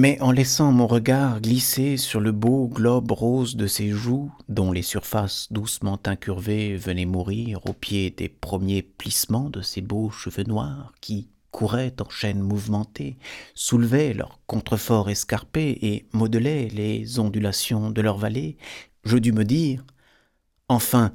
[0.00, 4.72] Mais en laissant mon regard glisser sur le beau globe rose de ses joues, dont
[4.72, 10.44] les surfaces doucement incurvées venaient mourir au pied des premiers plissements de ses beaux cheveux
[10.44, 13.18] noirs qui, couraient en chaînes mouvementées,
[13.54, 18.56] soulevaient leurs contreforts escarpés et modelaient les ondulations de leur vallée,
[19.04, 19.84] je dus me dire
[20.68, 21.12] Enfin,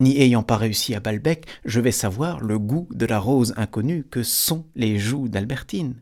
[0.00, 4.04] n'y ayant pas réussi à Balbec, je vais savoir le goût de la rose inconnue
[4.04, 6.00] que sont les joues d'Albertine.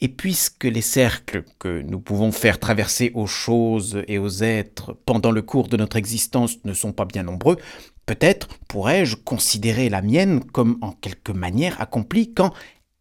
[0.00, 5.30] Et puisque les cercles que nous pouvons faire traverser aux choses et aux êtres pendant
[5.30, 7.56] le cours de notre existence ne sont pas bien nombreux,
[8.04, 12.52] peut-être pourrais-je considérer la mienne comme en quelque manière accomplie quand,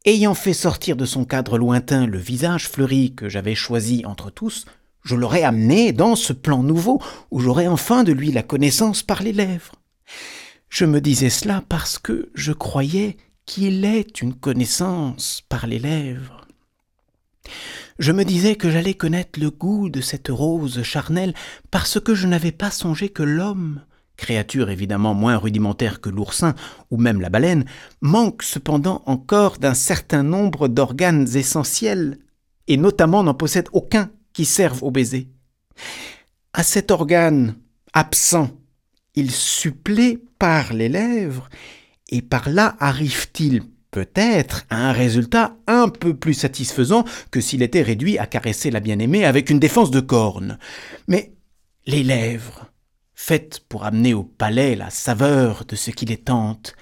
[0.05, 4.65] ayant fait sortir de son cadre lointain le visage fleuri que j'avais choisi entre tous,
[5.03, 9.21] je l'aurais amené dans ce plan nouveau où j'aurais enfin de lui la connaissance par
[9.21, 9.75] les lèvres.
[10.69, 16.44] Je me disais cela parce que je croyais qu'il est une connaissance par les lèvres.
[17.99, 21.33] Je me disais que j'allais connaître le goût de cette rose charnelle
[21.71, 23.81] parce que je n'avais pas songé que l'homme,
[24.17, 26.55] créature évidemment moins rudimentaire que l'oursin
[26.91, 27.65] ou même la baleine,
[28.01, 32.19] manque cependant encore d'un certain nombre d'organes essentiels,
[32.67, 35.29] et notamment n'en possède aucun qui serve au baiser.
[36.53, 37.55] À cet organe
[37.93, 38.49] absent,
[39.15, 41.49] il supplée par les lèvres,
[42.09, 43.63] et par là arrive-t-il
[43.95, 48.81] peut-être à un résultat un peu plus satisfaisant que s'il était réduit à caresser la
[48.81, 50.59] bien-aimée avec une défense de cornes.
[51.07, 51.31] Mais
[51.85, 52.65] les lèvres,
[53.13, 56.75] faites pour amener au palais la saveur de ce qui les tente,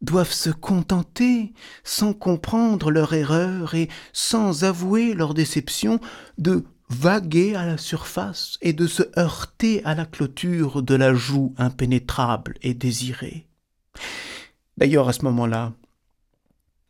[0.00, 1.52] doivent se contenter,
[1.84, 6.00] sans comprendre leur erreur et sans avouer leur déception,
[6.38, 11.54] de vaguer à la surface et de se heurter à la clôture de la joue
[11.56, 13.46] impénétrable et désirée.
[14.76, 15.72] D'ailleurs, à ce moment-là,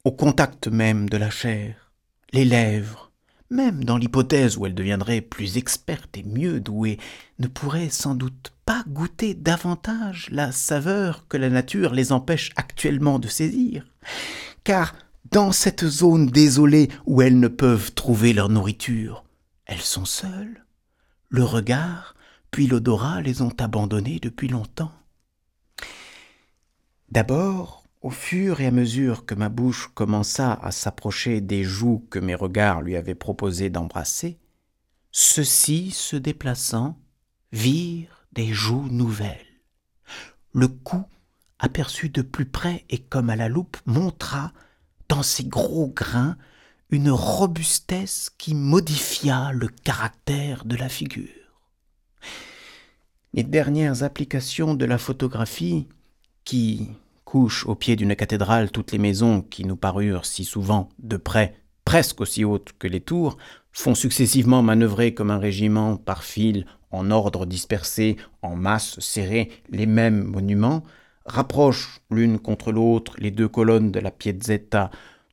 [0.04, 1.92] au contact même de la chair,
[2.32, 3.08] les lèvres,
[3.50, 6.98] même dans l'hypothèse où elle deviendrait plus experte et mieux douée,
[7.38, 13.18] ne pourraient sans doute pas goûter davantage la saveur que la nature les empêche actuellement
[13.18, 13.86] de saisir,
[14.64, 14.95] car
[15.30, 19.24] dans cette zone désolée où elles ne peuvent trouver leur nourriture,
[19.67, 20.64] elles sont seules.
[21.28, 22.14] Le regard,
[22.50, 24.92] puis l'odorat les ont abandonnées depuis longtemps.
[27.11, 32.19] D'abord, au fur et à mesure que ma bouche commença à s'approcher des joues que
[32.19, 34.39] mes regards lui avaient proposé d'embrasser,
[35.11, 36.98] ceux-ci, se déplaçant,
[37.53, 39.47] virent des joues nouvelles.
[40.53, 41.03] Le cou,
[41.59, 44.53] aperçu de plus près et comme à la loupe, montra,
[45.09, 46.36] dans ses gros grains,
[46.91, 51.29] une robustesse qui modifia le caractère de la figure.
[53.35, 55.89] Les dernières applications de la photographie,
[56.45, 56.89] qui,
[57.28, 61.56] couchent au pied d'une cathédrale toutes les maisons qui nous parurent si souvent de près
[61.84, 63.36] presque aussi hautes que les tours,
[63.70, 69.84] font successivement manœuvrer comme un régiment par file, en ordre dispersé, en masse serrée, les
[69.84, 70.83] mêmes monuments,
[71.27, 74.90] rapprochent l'une contre l'autre les deux colonnes de la Piazzetta,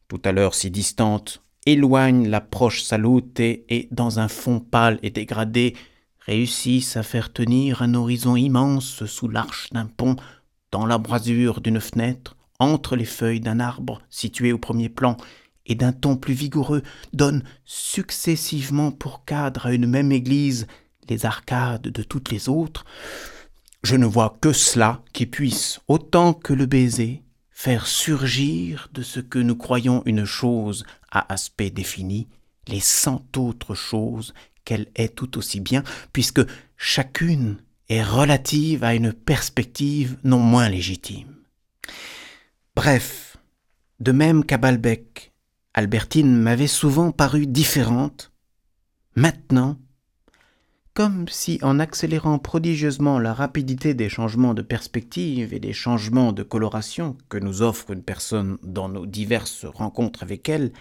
[0.09, 5.75] tout à l'heure si distantes, éloignent l'approche salute et, dans un fond pâle et dégradé,
[6.19, 10.17] réussissent à faire tenir un horizon immense sous l'arche d'un pont
[10.75, 15.15] dans l'embrasure d'une fenêtre, entre les feuilles d'un arbre situé au premier plan,
[15.65, 20.67] et d'un ton plus vigoureux, donne successivement pour cadre à une même église
[21.07, 22.83] les arcades de toutes les autres,
[23.83, 29.21] je ne vois que cela qui puisse, autant que le baiser, faire surgir de ce
[29.21, 32.27] que nous croyons une chose à aspect défini,
[32.67, 34.33] les cent autres choses
[34.65, 36.41] qu'elle est tout aussi bien, puisque
[36.75, 37.59] chacune
[37.89, 41.35] est relative à une perspective non moins légitime.
[42.75, 43.37] Bref,
[43.99, 45.33] de même qu'à Balbec,
[45.73, 48.31] Albertine m'avait souvent paru différente.
[49.15, 49.77] Maintenant,
[50.93, 56.43] comme si en accélérant prodigieusement la rapidité des changements de perspective et des changements de
[56.43, 60.71] coloration que nous offre une personne dans nos diverses rencontres avec elle,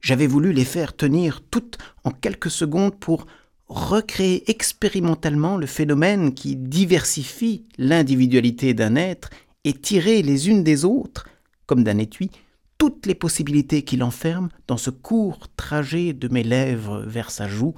[0.00, 3.26] j'avais voulu les faire tenir toutes en quelques secondes pour
[3.70, 9.30] recréer expérimentalement le phénomène qui diversifie l'individualité d'un être
[9.64, 11.28] et tirer les unes des autres,
[11.66, 12.30] comme d'un étui,
[12.78, 17.74] toutes les possibilités qu'il enferme dans ce court trajet de mes lèvres vers sa joue.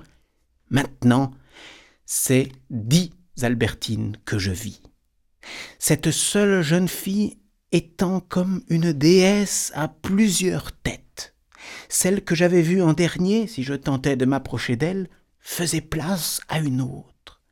[0.71, 1.33] Maintenant,
[2.07, 3.11] c'est dix
[3.43, 4.81] Albertines que je vis.
[5.79, 7.37] Cette seule jeune fille
[7.71, 11.35] étant comme une déesse à plusieurs têtes.
[11.89, 15.09] Celle que j'avais vue en dernier, si je tentais de m'approcher d'elle,
[15.43, 17.43] faisait place à une autre.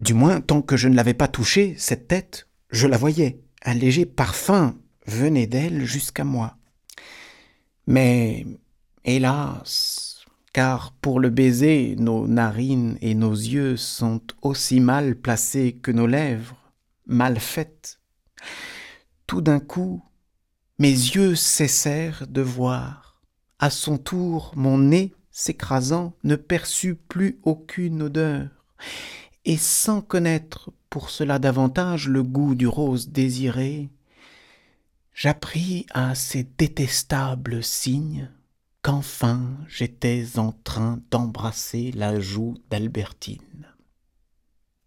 [0.00, 3.40] Du moins, tant que je ne l'avais pas touchée, cette tête, je la voyais.
[3.64, 4.76] Un léger parfum
[5.06, 6.58] venait d'elle jusqu'à moi.
[7.86, 8.44] Mais,
[9.04, 15.92] hélas, car pour le baiser, nos narines et nos yeux sont aussi mal placés que
[15.92, 16.72] nos lèvres,
[17.06, 18.00] mal faites.
[19.26, 20.02] Tout d'un coup,
[20.78, 23.22] mes yeux cessèrent de voir.
[23.58, 28.48] À son tour, mon nez, s'écrasant, ne perçut plus aucune odeur,
[29.44, 33.90] et sans connaître pour cela davantage le goût du rose désiré,
[35.12, 38.30] j'appris à ces détestables signes
[38.80, 43.75] qu'enfin j'étais en train d'embrasser la joue d'Albertine.